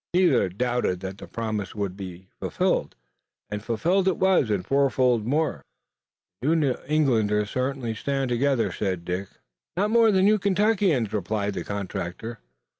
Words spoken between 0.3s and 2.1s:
doubted that the promise would